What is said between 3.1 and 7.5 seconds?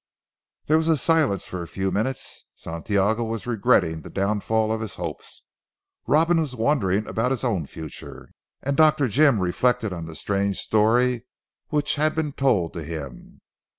was regretting the downfall of his hopes. Robin was wondering about his